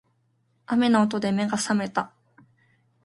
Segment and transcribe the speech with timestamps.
[0.65, 2.11] 雨の音で目が覚めた